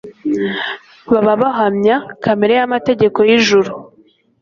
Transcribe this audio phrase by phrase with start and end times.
[1.11, 3.71] baba bahamya kamere y'amategeko y'ljuru.